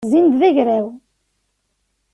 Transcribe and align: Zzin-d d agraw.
Zzin-d 0.09 0.33
d 0.39 0.41
agraw. 0.47 0.87